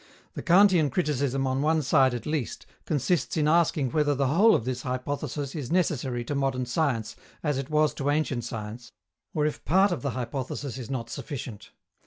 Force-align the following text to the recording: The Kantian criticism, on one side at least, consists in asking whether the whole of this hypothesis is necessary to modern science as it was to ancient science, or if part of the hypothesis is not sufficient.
The 0.33 0.41
Kantian 0.41 0.89
criticism, 0.89 1.45
on 1.45 1.61
one 1.61 1.83
side 1.83 2.15
at 2.15 2.25
least, 2.25 2.65
consists 2.87 3.37
in 3.37 3.47
asking 3.47 3.91
whether 3.91 4.15
the 4.15 4.29
whole 4.29 4.55
of 4.55 4.65
this 4.65 4.81
hypothesis 4.81 5.53
is 5.53 5.69
necessary 5.71 6.23
to 6.25 6.33
modern 6.33 6.65
science 6.65 7.15
as 7.43 7.59
it 7.59 7.69
was 7.69 7.93
to 7.93 8.09
ancient 8.09 8.43
science, 8.43 8.93
or 9.35 9.45
if 9.45 9.63
part 9.63 9.91
of 9.91 10.01
the 10.01 10.09
hypothesis 10.17 10.79
is 10.79 10.89
not 10.89 11.11
sufficient. 11.11 11.69